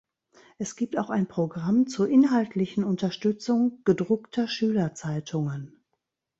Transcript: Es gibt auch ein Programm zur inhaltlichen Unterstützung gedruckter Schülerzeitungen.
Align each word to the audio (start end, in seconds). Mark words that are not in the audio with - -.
Es 0.57 0.75
gibt 0.75 0.97
auch 0.97 1.11
ein 1.11 1.27
Programm 1.27 1.85
zur 1.85 2.09
inhaltlichen 2.09 2.83
Unterstützung 2.83 3.83
gedruckter 3.83 4.47
Schülerzeitungen. 4.47 5.83